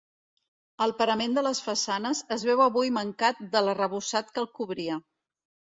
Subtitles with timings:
[0.85, 5.03] El parament de les façanes es veu avui mancat de l'arrebossat que el cobria.